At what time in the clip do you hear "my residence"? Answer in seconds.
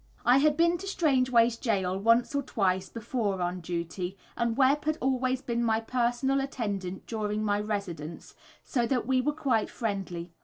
7.43-8.33